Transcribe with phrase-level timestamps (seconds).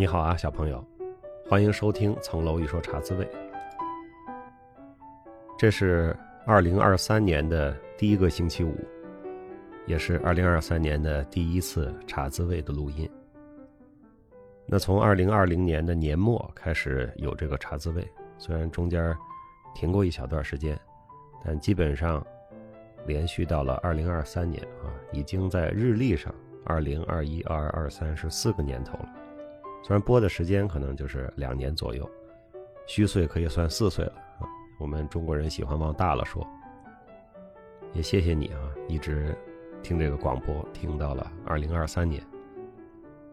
[0.00, 0.82] 你好啊，小朋友，
[1.46, 3.24] 欢迎收听《层楼一说茶滋味》。
[5.58, 6.16] 这是
[6.46, 8.74] 二零二三年的第一个星期五，
[9.84, 13.06] 也是二零二三年的第一次茶滋味的录音。
[14.64, 18.02] 那从二零二零年的年末开始有这个茶滋味，
[18.38, 19.14] 虽然中间
[19.74, 20.80] 停过一小段时间，
[21.44, 22.26] 但基本上
[23.04, 29.08] 连续到了二零二三年啊，已经在日历上二零二一、二二、二三是四个年头了。
[29.82, 32.08] 虽然播的时间可能就是两年左右，
[32.86, 34.46] 虚岁可以算四岁了啊。
[34.78, 36.46] 我们中国人喜欢往大了说。
[37.92, 39.36] 也谢谢你啊，一直
[39.82, 42.22] 听这个广播听到了二零二三年。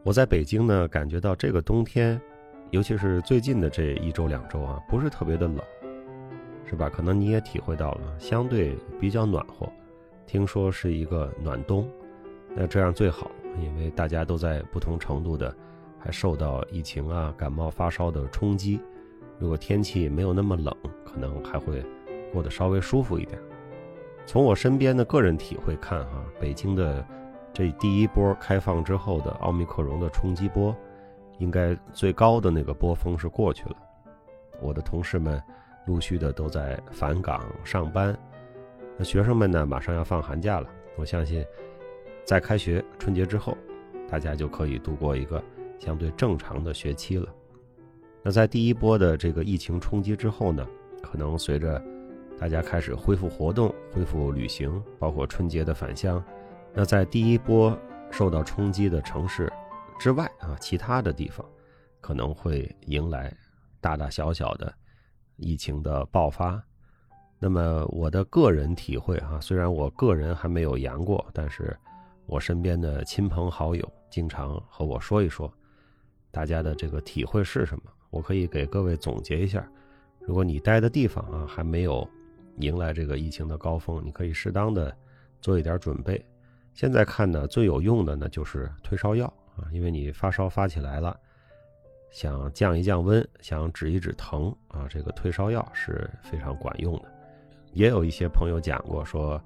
[0.04, 2.20] 我在北京呢，感觉到这个冬天，
[2.72, 5.60] 尤其是最近的这一周两周啊，不是特别的冷，
[6.66, 6.90] 是吧？
[6.90, 9.70] 可能你也体会到了，相对比较暖和。
[10.26, 11.88] 听说是一个暖冬，
[12.56, 13.30] 那这样最好，
[13.62, 15.56] 因为大家都在不同程度的。
[16.08, 18.80] 还受到疫情啊、感冒发烧的冲击，
[19.38, 21.86] 如果天气没有那么冷，可能还会
[22.32, 23.38] 过得稍微舒服一点。
[24.26, 27.06] 从我身边的个人体会看，哈，北京的
[27.52, 30.74] 这第一波开放之后的奥密克戎的冲击波，
[31.40, 33.76] 应该最高的那个波峰是过去了。
[34.62, 35.44] 我的同事们
[35.88, 38.18] 陆续的都在返岗上班，
[38.96, 40.70] 那学生们呢，马上要放寒假了。
[40.96, 41.46] 我相信，
[42.24, 43.58] 在开学春节之后，
[44.10, 45.44] 大家就可以度过一个。
[45.80, 47.28] 相对正常的学期了。
[48.24, 50.68] 那在第一波的这个疫情冲击之后呢，
[51.02, 51.82] 可能随着
[52.40, 56.24] 大家开始恢复活动、恢复旅行，包括春节的返乡，
[56.74, 57.78] 那在第一波
[58.12, 59.52] 受到冲击的城市
[59.98, 61.46] 之外啊，其他的地方
[62.02, 63.34] 可能会迎来
[63.80, 64.74] 大大小小的
[65.38, 66.62] 疫情的爆发。
[67.40, 71.76] 那么我的个人体会哈，虽然我个人还没有阳过，但是
[72.26, 75.52] 我身边的亲朋好友经常和我说一说。
[76.32, 77.84] 大家的这个体会是什么？
[78.10, 79.68] 我可以给各位总结一下。
[80.22, 82.08] 如果你待的地方啊还没有
[82.58, 84.96] 迎来这个疫情的高峰，你可以适当的
[85.42, 86.24] 做一点准备。
[86.74, 91.18] 现在看呢，最有用的呢就是退烧药啊，因为你发烧发起来了，
[92.12, 97.12] 想降一降温，想止一止疼啊，这个退烧药是非常管用的。
[97.74, 99.42] 也有一些朋友讲过说，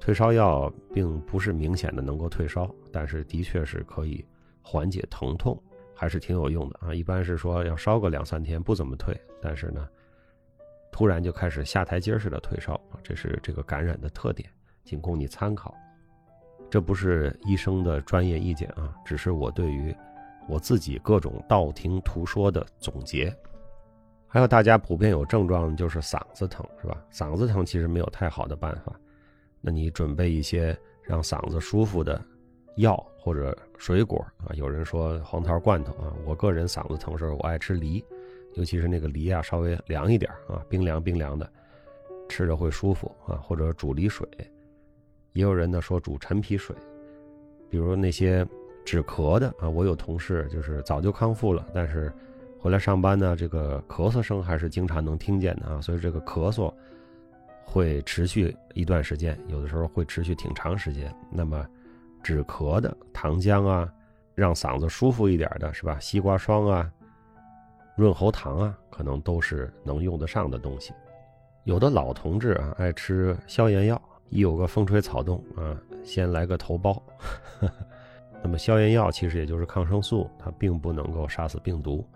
[0.00, 4.24] 退烧药并不是明显的能够退烧，但是的确是可以
[4.62, 5.60] 缓解疼痛。
[6.00, 6.94] 还是挺有用的啊！
[6.94, 9.88] 一般是说要烧个两三天不怎么退，但是呢，
[10.92, 14.48] 突然就开始下台阶似的退烧啊，这是这个感染的特点，
[14.84, 15.74] 仅供你参考。
[16.70, 19.92] 这不是医生的专业意见啊，只是我对于
[20.48, 23.36] 我自己各种道听途说的总结。
[24.28, 27.04] 还有大家普遍有症状就是嗓子疼是吧？
[27.10, 28.94] 嗓子疼其实没有太好的办法，
[29.60, 32.24] 那你准备一些让嗓子舒服的。
[32.76, 38.04] 药或者水果啊，有人说黄桃罐头啊，我个人嗓子疼时候我爱吃梨，
[38.54, 41.48] 尤其是那个梨啊稍微凉一点啊，冰凉冰凉的，
[42.28, 43.36] 吃着会舒服啊。
[43.36, 44.28] 或者煮梨水，
[45.32, 46.74] 也有人呢说煮陈皮水，
[47.70, 48.44] 比如那些
[48.84, 52.12] 止咳的啊，我有同事就是早就康复了，但是
[52.58, 56.74] 回来上班呢，这个咳嗽声还是经常能听见的啊，所以这个咳嗽
[57.64, 61.14] 会持续一段时间，有的时候会持续挺长时间。
[61.30, 61.64] 那么。
[62.28, 63.90] 止咳的糖浆啊，
[64.34, 65.98] 让嗓子舒服一点的是吧？
[65.98, 66.92] 西瓜霜啊，
[67.96, 70.92] 润喉糖啊，可能都是能用得上的东西。
[71.64, 75.74] 有的老同志啊，爱吃消炎药，一有个风吹草动啊，
[76.04, 77.00] 先来个头孢。
[78.44, 82.06] 那么消炎药其实也就是抗生素，它并不能够杀死病毒，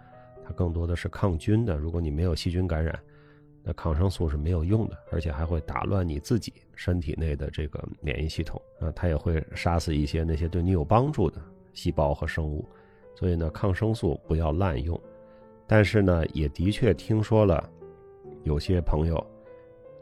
[0.45, 1.75] 它更多的是抗菌的。
[1.79, 2.99] 如果你没有细菌感染。
[3.65, 11.41] 那抗生素是没有用的，而且还会打乱你自己身体内的这个免疫系统啊，它也会杀死一些那些对你有帮助的
[11.73, 12.69] 细胞和生物，
[13.15, 15.01] 所以呢，抗生素不要滥用。
[15.65, 17.71] 但是呢，也的确听说了，
[18.43, 19.25] 有些朋友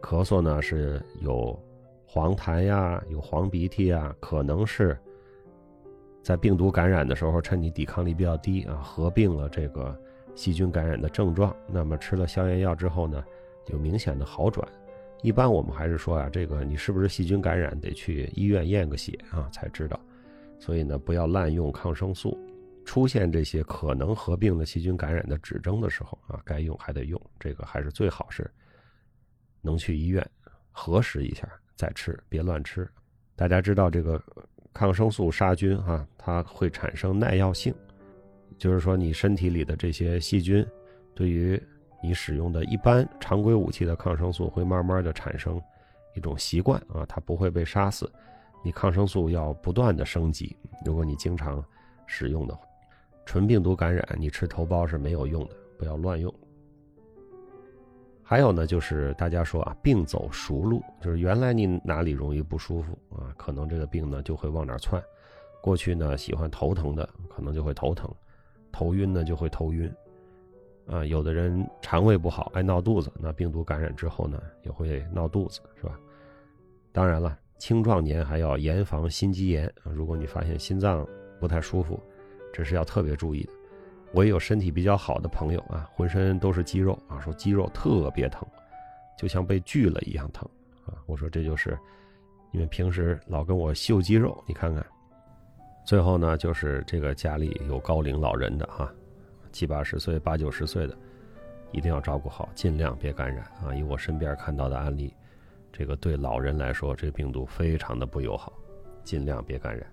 [0.01, 1.56] 咳嗽呢是有
[2.06, 4.99] 黄痰呀，有黄鼻涕呀，可能是
[6.23, 9.95] 在病毒感染的时候，趁你抵抗力比较低啊，合并了这个
[10.35, 11.55] 细菌感染的症状。
[11.69, 13.23] 那么吃了消炎药之后呢？
[13.67, 14.67] 有明显的好转，
[15.23, 20.01] 一般我们还是说啊，这个你是不是细菌感染，得去医院验个血啊才知道。
[20.59, 22.37] 所以呢，不要滥用抗生素。
[22.85, 27.21] 出现这些可能合并的细菌感染的指征的时候啊，该用还得用。
[27.39, 28.51] 这个还是最好是
[29.61, 30.27] 能去医院
[30.73, 32.89] 核实一下再吃，别乱吃。
[33.37, 34.21] 大家知道这个
[34.73, 37.73] 抗生素杀菌啊，它会产生耐药性，
[38.59, 40.67] 就是说你身体里的这些细菌
[41.15, 41.63] 对于。
[42.02, 45.61] 你使用的一般常规武器的抗生素会慢慢的产生
[46.14, 48.11] 一种习惯啊，它不会被杀死。
[48.62, 51.64] 你抗生素要不断的升级，如果你经常
[52.06, 52.62] 使用的话，
[53.25, 56.32] 纯病毒感染，你吃头孢是没有用的，不要乱用。
[58.23, 65.03] 还有呢，就是大家说啊，病走熟路，就是原来你哪里容易不舒服啊，可能这个病呢就会往哪窜。
[65.62, 68.08] 过去呢喜欢头疼的，可能就会头疼；
[68.70, 69.93] 头晕呢就会头晕。
[70.87, 75.99] 啊，有的人肠胃不好，爱闹肚子，那病毒感染之后呢也会闹肚子，是吧？
[76.93, 79.73] 当然了，青壮年还要严防心肌炎。
[79.85, 81.06] 如果你发现心脏
[81.38, 82.00] 不太舒服，
[82.53, 83.53] 这是要特别注意的。
[84.12, 88.44] 我也有身体比较好的朋友啊，浑身都是肌肉啊，说肌肉特别疼，
[89.17, 90.49] 就像被锯了一样疼
[90.85, 90.99] 啊。
[91.06, 91.79] 我说这就是
[92.50, 94.85] 因为平时老跟我秀肌肉，你看看。
[95.85, 98.93] 最后呢，就是这个家里有高龄老人的哈，
[99.52, 100.97] 七八十岁、八九十岁的，
[101.73, 103.75] 一定要照顾好，尽量别感染啊。
[103.75, 105.14] 以我身边看到的案例，
[105.73, 108.52] 这个对老人来说，这个病毒非常的不友好，
[109.02, 109.87] 尽量别感染。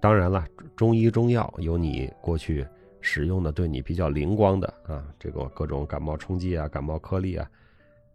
[0.00, 2.66] 当然了，中医中药有你过去
[3.00, 7.50] 使用的对你比较灵光的啊，这个各种感冒冲剂啊、感冒颗粒啊、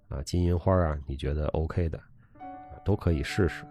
[0.10, 2.00] 啊金银花啊，你觉得 OK 的，
[2.86, 3.66] 都可以试试。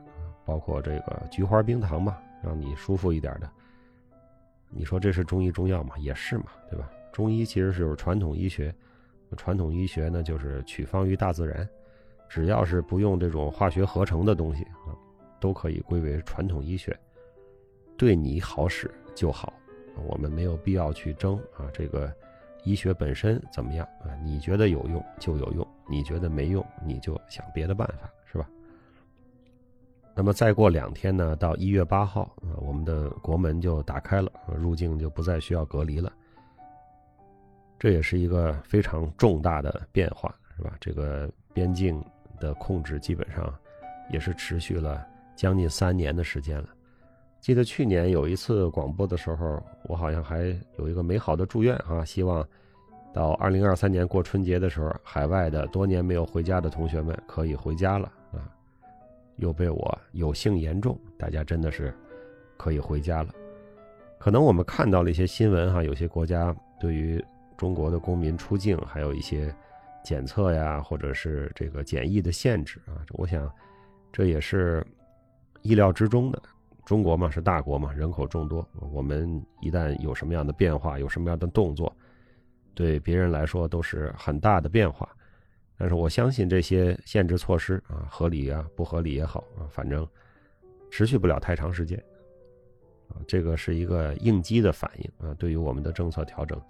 [0.44, 3.49] 包括这个菊花冰糖嘛，让你舒服一点的。
[4.70, 5.99] 你说这是中医中药嘛？
[5.99, 6.90] 也是嘛，对吧？
[7.12, 8.75] 中医其实是有传统医学，
[9.37, 11.69] 传统医学呢就是取方于大自然，
[12.28, 14.94] 只要是不用这种化学合成的东西啊，
[15.40, 16.96] 都可以归为传统医学。
[17.96, 19.52] 对你好使就好，
[20.06, 21.69] 我们没有必要去争啊。
[21.73, 22.11] 这个
[22.62, 24.14] 医学本身怎么样啊？
[24.23, 28.08] 你觉得有用就有用，你觉得没用你就想别的办法，
[30.20, 36.12] 那么再过两天呢，到一月八号啊，我们的国门就打开了，入境就不再需要隔离了。
[37.78, 40.76] 这也是一个非常重大的变化，是吧？
[40.78, 42.05] 这个边境
[42.38, 43.50] 的控制基本上
[44.11, 45.02] 也是持续了
[45.34, 46.69] 将近三年的时间了。
[47.40, 52.46] 记得去年有一次广播的时候，我好像还有一个美好的祝愿啊，希望
[53.14, 58.12] 到二零二三年过春节的时候，海外的多年没有回家的同学们可以回家了。
[59.40, 61.92] 又被我有幸言中，大家真的是
[62.56, 63.34] 可以回家了。
[64.19, 67.25] 可能我们看到了一些新闻哈，有些国家对于
[67.56, 69.54] 中国的公民出境还有一些
[70.04, 73.50] 检测呀，或者是这个检疫的限制啊，我想
[74.12, 74.87] 这也是
[75.62, 76.40] 意料之中的。
[76.84, 78.66] 中国嘛是大国嘛，人口众多。
[78.92, 81.94] 我们一旦有什么样的变化，有什么样的动作，
[82.75, 85.08] 对别人来说都是很大的变化。
[85.81, 90.06] 但是我相信这些限制措施啊，合理啊，不合理也好啊，反正
[90.91, 91.99] 持续不了太长时间。
[93.09, 95.32] 啊，这个是一个应激的反应啊。
[95.38, 96.61] 对于我们的政策调整，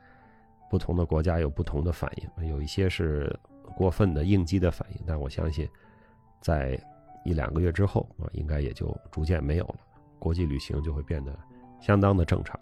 [0.70, 2.08] 不同的国家有不同的反
[2.38, 3.36] 应，有一些是
[3.76, 5.68] 过分的应激的反应，但我相信
[6.40, 6.80] 在
[7.24, 9.78] 一两个月之后啊，应该也就逐渐没有了。
[10.20, 11.36] 国际旅行就会变得
[11.80, 12.58] 相当的正常。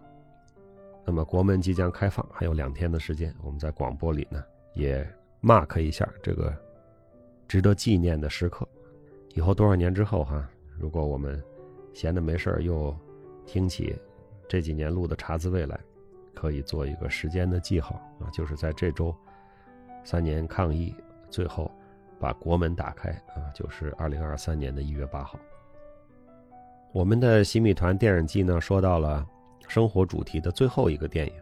[1.05, 4.43] 那么国门即将开放，还有两天的时间，我们在广播里呢
[4.73, 5.07] 也
[5.43, 6.55] mark 一下这个
[7.47, 8.67] 值得纪念的时刻。
[9.35, 11.43] 以后多少年之后哈，如果我们
[11.93, 12.97] 闲的没事儿又
[13.47, 13.97] 听起
[14.49, 15.79] 这几年录的茶滋味来，
[16.35, 19.15] 可以做一个时间的记号啊，就是在这周
[20.05, 20.95] 三年抗疫
[21.31, 21.71] 最后
[22.19, 25.39] 把国门打开啊，就是二零二三年的一月八号。
[26.93, 29.25] 我们的新米团电影季呢，说到了
[29.69, 31.33] 生活主题的最后一个电影，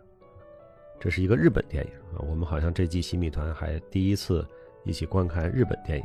[0.99, 2.25] 这是一个日本电影啊。
[2.29, 4.47] 我们好像这季新米团还第一次
[4.85, 6.05] 一起观看日本电影，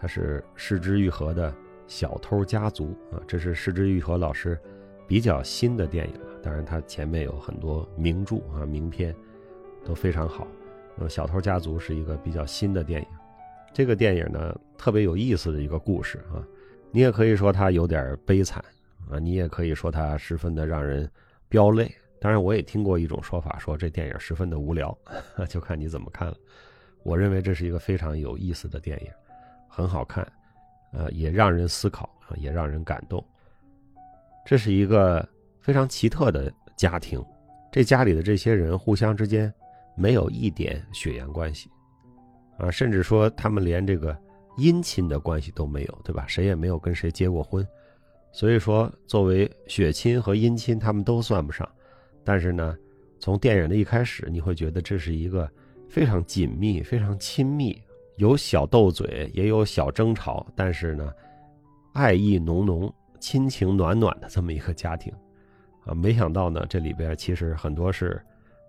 [0.00, 1.50] 它是市之愈合的
[1.86, 4.58] 《小偷家族》啊，这是市之愈合老师
[5.06, 6.14] 比较新的电影。
[6.42, 9.14] 当然，他前面有很多名著啊、名片
[9.84, 10.46] 都非常好。
[10.96, 13.08] 那么《小偷家族》是一个比较新的电影，
[13.72, 16.42] 这个电影呢特别有意思的一个故事啊。
[16.92, 18.64] 你也可以说它有点悲惨
[19.10, 21.10] 啊，你也可以说它十分的让人
[21.48, 21.92] 飙泪。
[22.20, 24.96] 当然，我也听过一种说法，说这电影十分的无聊，
[25.48, 26.36] 就看你怎么看了。
[27.02, 29.10] 我认为这是一个非常有意思的电影，
[29.68, 30.26] 很好看，
[30.92, 33.24] 呃，也让人思考，也让人感动。
[34.44, 35.26] 这是一个
[35.60, 37.24] 非常奇特的家庭，
[37.70, 39.52] 这家里的这些人互相之间
[39.96, 41.70] 没有一点血缘关系
[42.58, 44.16] 啊，甚至说他们连这个。
[44.56, 46.24] 姻亲的关系都没有，对吧？
[46.26, 47.62] 谁也没有跟谁结过婚，
[48.32, 51.68] 所以说作为血亲和姻亲，他们都算不上。
[52.26, 52.76] 但是呢，
[53.20, 55.48] 从电影的一开始，你会觉得这是一个
[55.88, 57.80] 非常紧密、非常亲密，
[58.16, 61.12] 有小斗嘴，也有小争吵，但是呢，
[61.94, 65.12] 爱意浓浓、亲情暖暖的这么一个家庭
[65.84, 65.94] 啊！
[65.94, 68.20] 没想到呢，这里边其实很多是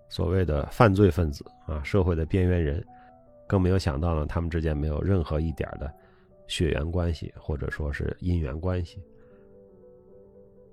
[0.08, 2.82] 所谓的犯罪分子啊，社会的边缘人。
[3.48, 5.90] 更没有想到呢，他们之间没有任何一点的
[6.46, 9.02] 血缘关系，或者说是姻缘关系。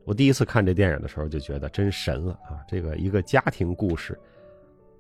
[0.06, 2.64] 我第一次看这电影的时候就觉得真神了啊！
[2.68, 4.18] 这个一个家庭故事，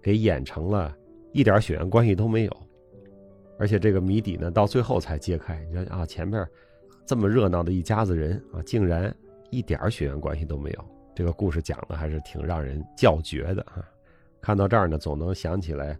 [0.02, 0.96] 给演成了
[1.32, 2.58] 一点血缘关系都没有，
[3.60, 5.64] 而且这个谜底呢到最后才揭开。
[5.66, 6.44] 你说啊，前面
[7.06, 9.16] 这么热闹的一家子人啊，竟然
[9.52, 10.86] 一点血缘关系都没有。
[11.14, 13.88] 这个故事讲的还是挺让人叫绝的啊！
[14.42, 15.96] 看到这儿呢，总能想起来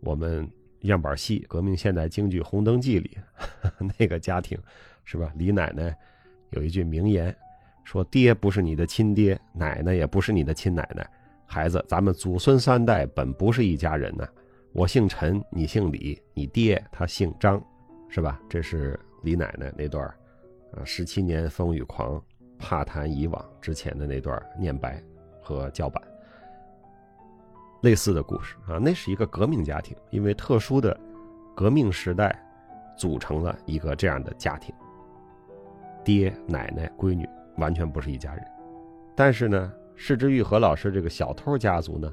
[0.00, 0.48] 我们
[0.82, 3.18] 样板戏革命现代京剧《红灯记》里
[3.98, 4.56] 那个家庭，
[5.02, 5.32] 是吧？
[5.34, 5.92] 李奶奶
[6.50, 7.36] 有一句名言。
[7.84, 11.08] 说爹不是你的亲爹，奶奶也不是你的亲奶奶，
[11.46, 14.26] 孩子，咱们祖孙三代本不是一家人呐。
[14.72, 17.62] 我姓陈，你姓李，你爹他姓张，
[18.08, 18.40] 是吧？
[18.48, 20.04] 这是李奶奶那段
[20.72, 22.20] 啊，十七年风雨狂，
[22.58, 25.00] 怕谈以往之前的那段念白
[25.40, 26.02] 和叫板，
[27.82, 28.78] 类似的故事啊。
[28.78, 30.98] 那是一个革命家庭，因为特殊的
[31.54, 32.36] 革命时代，
[32.96, 34.74] 组成了一个这样的家庭，
[36.02, 37.28] 爹奶奶闺女。
[37.56, 38.44] 完全不是一家人，
[39.14, 42.12] 但是呢，释之玉和老师这个小偷家族呢，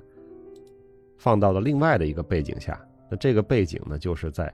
[1.17, 2.79] 放到了另外的一个背景下，
[3.09, 4.53] 那这个背景呢，就是在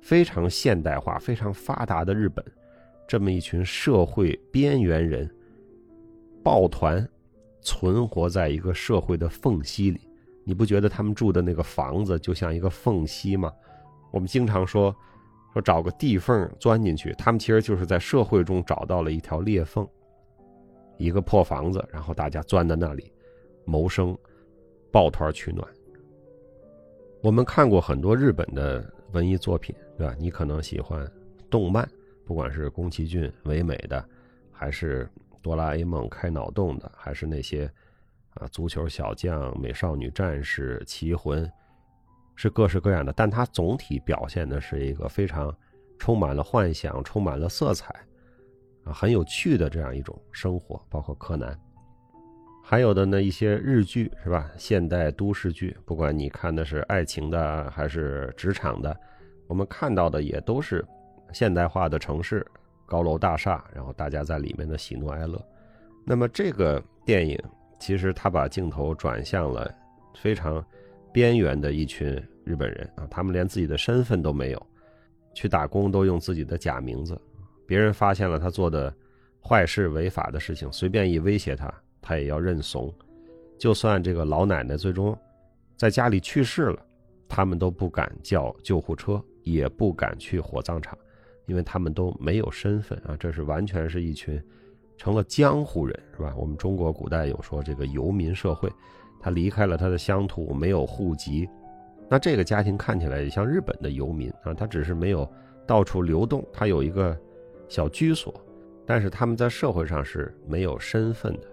[0.00, 2.44] 非常现代化、非常发达的日本，
[3.08, 5.28] 这么一群社会边缘人
[6.42, 7.06] 抱团，
[7.60, 10.00] 存活在一个社会的缝隙里。
[10.44, 13.52] 你不觉得他们住的那个房子就像一个缝隙吗？
[14.10, 14.94] 我们经常说
[15.52, 19.86] 说找个地缝钻进去，他们其实就是在社会中找到了一条裂缝。
[21.00, 23.10] 一个破房子，然后大家钻在那里
[23.64, 24.16] 谋生，
[24.92, 25.66] 抱团取暖。
[27.22, 30.14] 我们看过很多日本的文艺作品，对吧？
[30.18, 31.10] 你可能喜欢
[31.48, 31.88] 动漫，
[32.26, 34.04] 不管是宫崎骏唯美的，
[34.52, 35.08] 还是
[35.40, 37.70] 哆啦 A 梦开脑洞的，还是那些
[38.34, 41.50] 啊足球小将、美少女战士、奇魂，
[42.36, 43.12] 是各式各样的。
[43.14, 45.54] 但它总体表现的是一个非常
[45.98, 47.94] 充满了幻想、充满了色彩。
[48.84, 51.58] 啊，很有趣的这样一种生活，包括柯南，
[52.64, 54.50] 还有的呢一些日剧是吧？
[54.56, 58.96] 现代都市剧，不管你看的是爱情的还是职场的，
[59.46, 60.84] 我们看到的也都是
[61.32, 62.46] 现代化的城市，
[62.86, 65.44] 高楼大厦，然后大家在里面的喜怒哀乐。
[66.04, 67.38] 那么这个电影
[67.78, 69.72] 其实他把镜头转向了
[70.14, 70.64] 非常
[71.12, 74.66] 边缘的一群日本人啊，他们连自己的身份都没有，
[75.34, 77.20] 去打工都用自己的假名字。
[77.70, 78.92] 别人发现了他做的
[79.40, 81.72] 坏事、违法的事情，随便一威胁他，
[82.02, 82.92] 他也要认怂。
[83.60, 85.16] 就算这个老奶奶最终
[85.76, 86.84] 在家里去世了，
[87.28, 90.98] 他们都不敢叫救护车，也不敢去火葬场，
[91.46, 93.16] 因为他们都没有身份啊！
[93.16, 94.42] 这是完全是一群
[94.96, 96.34] 成了江湖人，是吧？
[96.36, 98.68] 我们中国古代有说这个游民社会，
[99.20, 101.48] 他离开了他的乡土，没有户籍。
[102.08, 105.24] 那这个家庭看起来也像日本的游民啊，他只是没有
[105.68, 107.16] 到处流动，他有一个。
[107.70, 108.34] 小居所，
[108.84, 111.46] 但是他们在社会上是没有身份的。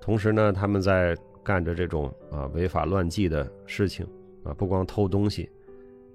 [0.00, 4.06] 同时呢，他们在干着这种啊违法乱纪的事情
[4.44, 5.50] 啊，不光偷东西，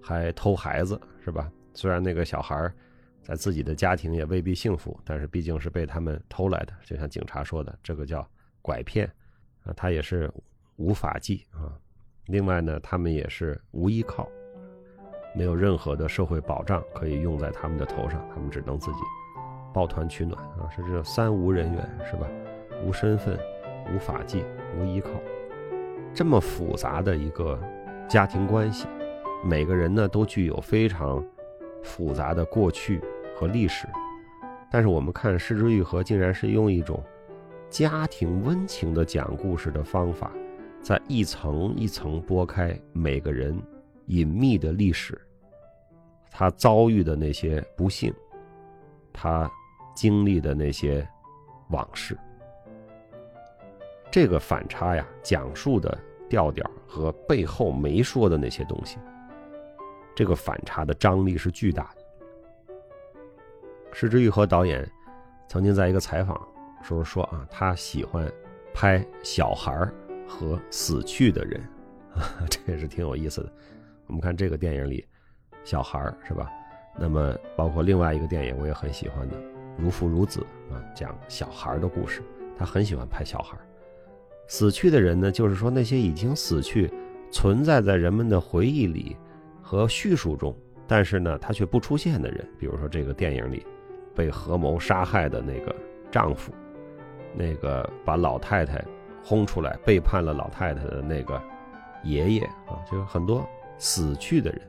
[0.01, 1.51] 还偷孩子，是吧？
[1.73, 2.71] 虽然那个小孩
[3.21, 6.73] 在自己的家庭也未必幸福，但是毕竟是被他们偷来的。
[6.85, 8.25] 就像警察说的，这个叫
[8.61, 9.05] 拐骗
[9.65, 10.31] 啊，他也是
[10.77, 11.77] 无法纪啊。
[12.27, 14.29] 另外呢，他们也是无依靠。
[15.35, 18.99] 没有任何的社会保障可以用在他们的头上，他们只能自己
[19.73, 20.67] 抱团取暖啊！
[20.75, 22.27] 是这三无人员是吧？
[22.83, 23.37] 无身份、
[23.93, 24.43] 无法纪、
[24.77, 25.09] 无依靠，
[26.13, 27.59] 这么复杂的一个
[28.07, 28.87] 家庭关系，
[29.43, 31.23] 每个人呢都具有非常
[31.83, 32.99] 复杂的过去
[33.35, 33.87] 和历史。
[34.71, 37.03] 但是我们看《失之愈合》，竟然是用一种
[37.69, 40.31] 家庭温情的讲故事的方法，
[40.81, 43.55] 在一层一层剥开每个人。
[44.09, 45.19] 隐秘的历史，
[46.31, 48.13] 他遭遇的那些不幸，
[49.13, 49.49] 他
[49.95, 51.07] 经历的那些
[51.69, 52.17] 往事，
[54.11, 55.95] 这个反差呀，讲述的
[56.27, 58.97] 调调和背后没说的那些东西，
[60.15, 62.01] 这个反差的张力是巨大的。
[63.91, 64.89] 石之愈和导演
[65.47, 66.35] 曾经在一个采访
[66.81, 68.31] 时候说啊，他喜欢
[68.73, 69.87] 拍小孩
[70.27, 71.61] 和死去的人，
[72.49, 73.51] 这也是挺有意思的。
[74.09, 75.05] 我们看这个电影里，
[75.63, 76.51] 小孩儿是吧？
[76.97, 79.37] 那么包括另外一个电影我也很喜欢的
[79.77, 82.21] 《如父如子》啊，讲小孩的故事。
[82.57, 83.63] 他很喜欢拍小孩儿，
[84.47, 86.91] 死去的人呢，就是说那些已经死去、
[87.31, 89.15] 存在在人们的回忆里
[89.61, 90.53] 和叙述中，
[90.85, 92.45] 但是呢他却不出现的人。
[92.59, 93.65] 比如说这个电影里
[94.13, 95.73] 被合谋杀害的那个
[96.11, 96.51] 丈夫，
[97.33, 98.83] 那个把老太太
[99.23, 101.41] 轰出来背叛了老太太的那个
[102.03, 103.47] 爷爷啊，就是很多。
[103.79, 104.61] 死去的人，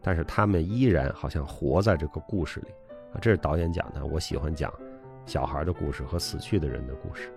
[0.00, 2.68] 但是他们依然好像活在这个故事里
[3.12, 3.18] 啊！
[3.20, 4.06] 这是导演讲的。
[4.06, 4.72] 我喜欢讲
[5.26, 7.32] 小孩的故事和死去的人的故事。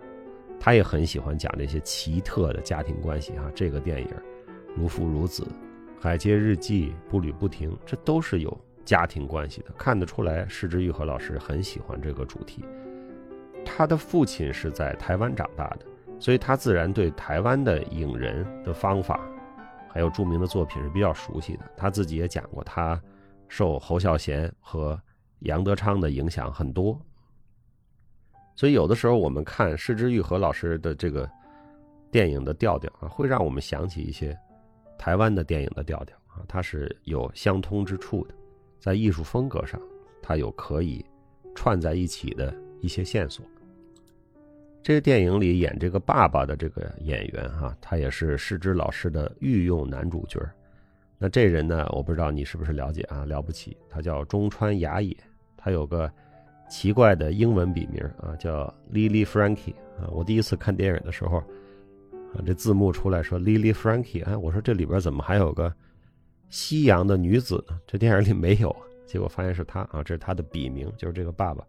[0.59, 3.49] 他也很喜欢讲这些奇特的家庭关系哈。
[3.55, 4.07] 这个电影
[4.75, 5.41] 《如父如子》
[5.99, 12.63] 《海街日记》《步履不停》，这都是有家庭关系的，看得出来，施之玉和老师很喜欢这个主题。
[13.63, 15.85] 他的父亲是在台湾长大的，
[16.19, 19.19] 所以他自然对台湾的影人的方法，
[19.91, 21.69] 还有著名的作品是比较熟悉的。
[21.75, 23.01] 他自己也讲过，他
[23.47, 24.99] 受侯孝贤和
[25.39, 26.99] 杨德昌的影响很多。
[28.55, 31.29] 所以有的时候我们看施之玉和老师的这个
[32.11, 34.37] 电影的调调啊，会让我们想起一些
[34.97, 38.35] 台湾的电影的调调啊，它是有相通之处的，
[38.79, 39.81] 在艺术风格上，
[40.21, 41.03] 它有可以
[41.55, 43.43] 串在一起的一些线索。
[44.83, 50.39] 这个电影里演这个爸爸的这个演员哈，他也是施之老师的御用男主角。
[51.17, 53.25] 那这人呢，我不知道你是不是了解啊？
[53.25, 55.15] 了不起，他叫中川雅也，
[55.55, 56.11] 他有个。
[56.69, 60.07] 奇怪的英文笔名啊，叫 Lily Frankie 啊。
[60.09, 61.39] 我第一次看电影的时候，
[62.33, 65.75] 啊，这字幕出来说 Lily Frankie，哎，我说这里边怎么还有个
[66.47, 67.77] 西洋的女子呢？
[67.85, 68.73] 这电影里没有，
[69.05, 71.61] 结果发现是他啊，这是他的笔名，就是这个爸爸。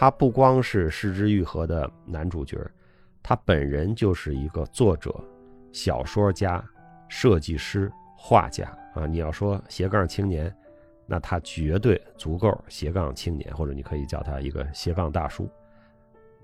[0.00, 2.58] 他不光是失之愈合的男主角，
[3.22, 5.14] 他本人就是一个作者、
[5.72, 6.64] 小说家、
[7.06, 9.04] 设计师、画家啊。
[9.04, 10.50] 你要说斜杠青年。
[11.06, 15.46] 那他绝对足够斜杠青年，或者你可以叫他一个斜杠大叔。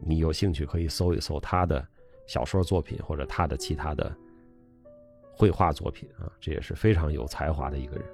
[0.03, 1.83] 你有兴趣可以搜一搜他的
[2.27, 4.15] 小说作品，或者他的其他的
[5.33, 8.05] 绘画作品啊，这也是非常有才华的一个人。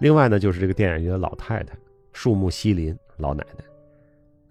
[0.00, 1.78] 另外呢，就是这个电影里的老太太
[2.12, 3.64] 树木希林老奶奶。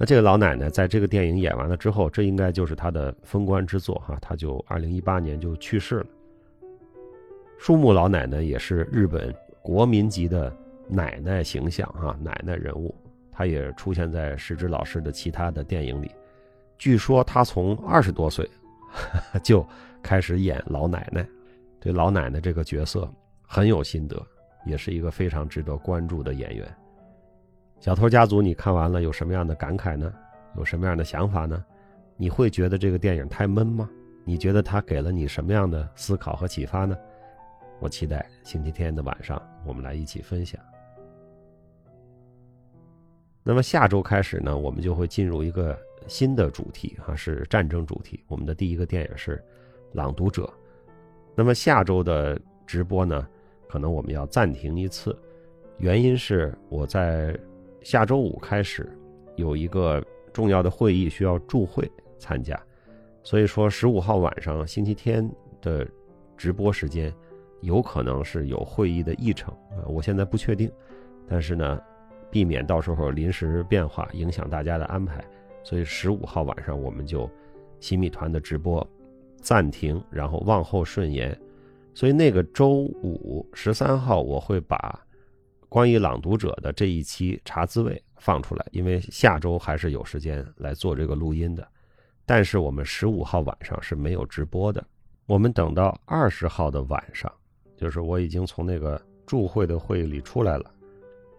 [0.03, 6.05] 那这个老奶奶在这个电影演完了之后，这应该就是她的封官之作哈，她就二零一八年就去世了。
[7.57, 10.53] 树木老奶奶也是日本国民级的。
[10.89, 12.93] 奶奶形象哈，奶奶人物，
[13.31, 16.11] 她也出现在石之老师的其他的电影里。
[16.77, 18.45] 据说她从二十多岁
[19.41, 19.65] 就
[20.01, 21.25] 开始演老奶奶，
[21.79, 23.09] 对老奶奶这个角色
[23.41, 24.21] 很有心得，
[24.65, 26.75] 也是一个非常值得关注的演员。
[27.83, 30.09] 小偷家族，你看完了有什么样的感慨呢？
[30.55, 31.61] 有什么样的想法呢？
[32.15, 33.89] 你会觉得这个电影太闷吗？
[34.23, 36.97] 你觉得它给了你什么样的思考和启发呢？
[37.81, 40.57] 我期待星期天的晚上，我们来一起分享。
[43.43, 48.23] 那么下周开始呢，我们就会进入一个新的主题哈，是战争主题。
[48.29, 49.35] 我们的第一个电影是
[49.91, 50.43] 《朗读者》。
[51.35, 53.27] 那么下周的直播呢，
[53.67, 55.13] 可能我们要暂停一次，
[55.79, 57.37] 原因是我在
[57.83, 58.89] 下周五开始
[59.35, 62.59] 有一个重要的会议需要助会参加，
[63.21, 65.29] 所以说十五号晚上星期天
[65.61, 65.87] 的
[66.35, 67.13] 直播时间
[67.61, 70.71] 有可能是有会议的议程啊，我现在不确定，
[71.27, 71.79] 但是呢。
[72.31, 75.23] 避免到时候临时变化影响大家的安排，
[75.63, 77.29] 所以十五号晚上我们就
[77.79, 78.83] 新米团的直播
[79.39, 81.39] 暂停，然后往后顺延。
[81.93, 82.71] 所以那个周
[83.03, 84.99] 五十三号我会把
[85.73, 91.67] 关于朗读者的这一期茶滋味放出来，因为下周还是有时间来做这个录音的。
[92.27, 94.85] 但是我们十五号晚上是没有直播的，
[95.25, 97.31] 我们等到二十号的晚上，
[97.75, 100.71] 就是我已经从那个祝会的会议里出来了。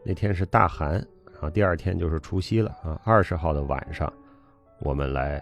[0.03, 0.95] 那天是大寒，
[1.41, 3.01] 啊，第二天就是除夕了啊。
[3.05, 4.13] 二十号的晚上，
[4.81, 5.41] 我们来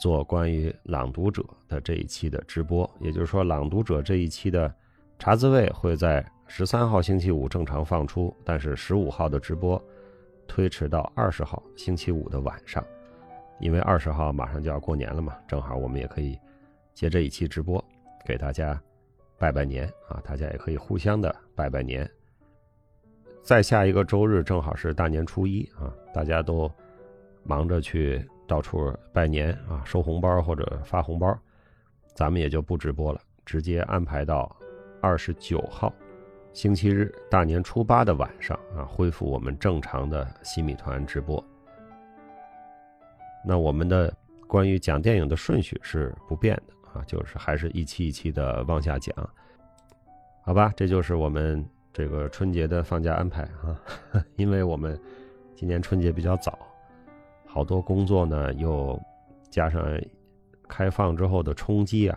[0.00, 2.90] 做关于朗读者的这一期的直播。
[2.98, 4.74] 也就是说，朗读者这一期的
[5.16, 9.80] 茶滋味会在十三号星期五正常放出，但是十五号的直播
[10.48, 12.84] 推迟到二十号星期五的晚上，
[13.60, 16.36] 因为二十号马上就要过年了嘛，正好我们也可以
[16.92, 17.82] 接这一期直播
[18.26, 18.78] 给大家
[19.38, 22.06] 拜拜年啊，大家也可以互相的拜拜年。
[23.44, 26.68] 再下一个周日正好是大年初一啊，大家都
[27.44, 31.32] 忙着去到处拜年啊，收红包或者发红包，
[32.12, 34.54] 咱们也就不直播了，直接安排到
[35.00, 35.94] 二十九号
[36.52, 41.42] 星期日大年初八的晚上啊，恢复我们正常的西米团直播。
[43.44, 44.12] 那我们的
[44.46, 49.14] 关于讲电影的顺序是不变的啊，就是还是一期一期的往下讲，
[50.42, 50.72] 好吧？
[50.76, 51.64] 这就是我们。
[51.92, 53.76] 这个春节的放假安排啊，
[54.38, 54.98] 因为我们
[55.56, 56.56] 今年春节比较早，
[57.44, 58.98] 好多工作呢又
[59.50, 59.82] 加上
[60.68, 62.16] 开放之后的冲击啊，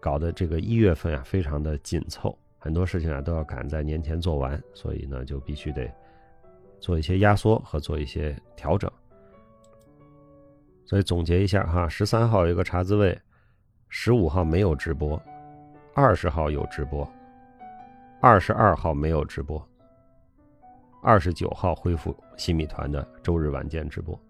[0.00, 5.90] 搞得这个一月份啊非常的紧凑，很多事情啊都要赶在年前做完，所以呢就必须得
[6.78, 8.88] 做一些压缩和做一些调整。
[10.84, 13.18] 所以总结一下哈，十三号有一个茶滋味，
[13.88, 15.20] 十五号没有直播，
[15.94, 17.10] 二十号有直播。
[18.20, 19.66] 二十二号没有直播，
[21.02, 24.20] 二十九号恢复新米团的周日晚间直播。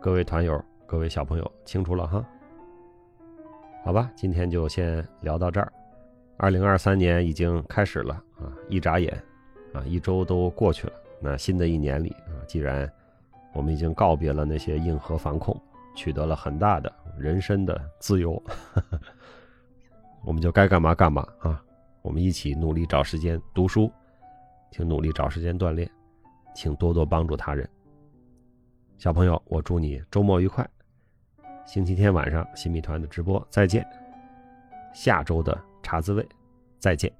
[0.00, 2.26] 各位团友，各位小朋友清楚了哈？
[3.84, 5.70] 好吧，今天就先聊到这儿。
[6.42, 9.12] 二零二三年已经开始了啊，一眨眼，
[9.74, 10.92] 啊，一周都过去了。
[11.20, 12.90] 那新的一年里啊，既然
[13.52, 15.54] 我们已经告别了那些硬核反恐，
[15.94, 18.42] 取得了很大的人身的自由，
[20.24, 21.62] 我们就该干嘛干嘛啊！
[22.00, 23.92] 我们一起努力找时间读书，
[24.70, 25.90] 请努力找时间锻炼，
[26.54, 27.68] 请多多帮助他人。
[28.96, 30.66] 小朋友，我祝你周末愉快。
[31.66, 33.86] 星期天晚上新米团的直播再见，
[34.94, 36.26] 下周的茶滋味
[36.78, 37.12] 再见。